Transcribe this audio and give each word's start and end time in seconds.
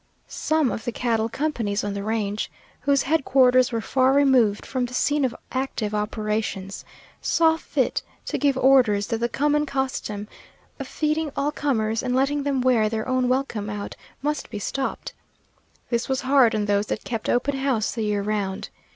Some 0.27 0.71
of 0.71 0.83
the 0.83 0.91
cattle 0.91 1.29
companies 1.29 1.83
on 1.83 1.93
the 1.93 2.01
range, 2.01 2.49
whose 2.79 3.03
headquarters 3.03 3.71
were 3.71 3.81
far 3.81 4.13
removed 4.13 4.65
from 4.65 4.87
the 4.87 4.95
scene 4.95 5.23
of 5.23 5.35
active 5.51 5.93
operations, 5.93 6.83
saw 7.21 7.55
fit 7.55 8.01
to 8.25 8.39
give 8.39 8.57
orders 8.57 9.05
that 9.05 9.19
the 9.19 9.29
common 9.29 9.67
custom 9.67 10.27
of 10.79 10.87
feeding 10.87 11.31
all 11.35 11.51
comers 11.51 12.01
and 12.01 12.15
letting 12.15 12.41
them 12.41 12.61
wear 12.61 12.89
their 12.89 13.07
own 13.07 13.29
welcome 13.29 13.69
out 13.69 13.95
must 14.23 14.49
be 14.49 14.57
stopped. 14.57 15.13
This 15.91 16.09
was 16.09 16.21
hard 16.21 16.55
on 16.55 16.65
those 16.65 16.87
that 16.87 17.03
kept 17.03 17.29
open 17.29 17.57
house 17.59 17.91
the 17.91 18.01
year 18.01 18.23
round. 18.23 18.69